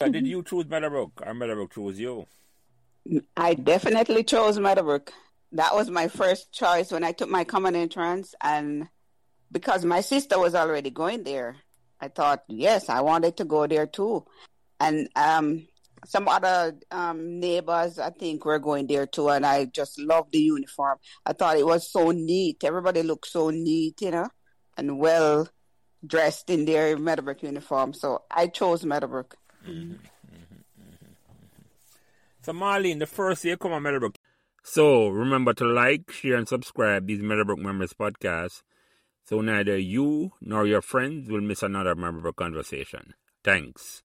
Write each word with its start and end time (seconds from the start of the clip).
Did 0.00 0.28
you 0.28 0.44
choose 0.44 0.68
Meadowbrook 0.68 1.22
or 1.26 1.34
Meadowbrook 1.34 1.74
chose 1.74 1.98
you? 1.98 2.24
I 3.36 3.54
definitely 3.54 4.22
chose 4.22 4.56
Meadowbrook. 4.56 5.12
That 5.50 5.74
was 5.74 5.90
my 5.90 6.06
first 6.06 6.52
choice 6.52 6.92
when 6.92 7.02
I 7.02 7.10
took 7.10 7.28
my 7.28 7.42
common 7.42 7.74
entrance, 7.74 8.32
and 8.40 8.88
because 9.50 9.84
my 9.84 10.00
sister 10.02 10.38
was 10.38 10.54
already 10.54 10.90
going 10.90 11.24
there, 11.24 11.56
I 12.00 12.08
thought, 12.08 12.44
yes, 12.46 12.88
I 12.88 13.00
wanted 13.00 13.38
to 13.38 13.44
go 13.44 13.66
there 13.66 13.88
too. 13.88 14.24
And 14.78 15.08
um, 15.16 15.66
some 16.06 16.28
other 16.28 16.76
um, 16.92 17.40
neighbors, 17.40 17.98
I 17.98 18.10
think, 18.10 18.44
were 18.44 18.60
going 18.60 18.86
there 18.86 19.06
too, 19.06 19.30
and 19.30 19.44
I 19.44 19.64
just 19.64 19.98
loved 19.98 20.30
the 20.30 20.38
uniform. 20.38 20.98
I 21.26 21.32
thought 21.32 21.56
it 21.56 21.66
was 21.66 21.90
so 21.90 22.12
neat. 22.12 22.62
Everybody 22.62 23.02
looked 23.02 23.26
so 23.26 23.50
neat, 23.50 24.00
you 24.00 24.12
know, 24.12 24.28
and 24.76 25.00
well 25.00 25.48
dressed 26.06 26.50
in 26.50 26.66
their 26.66 26.96
Meadowbrook 26.96 27.42
uniform. 27.42 27.94
So 27.94 28.22
I 28.30 28.46
chose 28.46 28.84
Meadowbrook. 28.84 29.36
So, 32.42 32.52
Marlene, 32.52 32.98
the 32.98 33.06
first 33.06 33.44
year 33.44 33.56
come 33.56 33.72
on 33.72 33.82
Meadowbrook. 33.82 34.16
So, 34.62 35.08
remember 35.08 35.52
to 35.54 35.64
like, 35.64 36.10
share, 36.10 36.36
and 36.36 36.48
subscribe 36.48 37.06
these 37.06 37.22
Meadowbrook 37.22 37.58
Members 37.58 37.92
podcasts 37.92 38.62
so 39.28 39.42
neither 39.42 39.76
you 39.76 40.32
nor 40.40 40.66
your 40.66 40.80
friends 40.80 41.28
will 41.28 41.42
miss 41.42 41.62
another 41.62 41.94
Meadowbrook 41.94 42.36
conversation. 42.36 43.12
Thanks. 43.44 43.96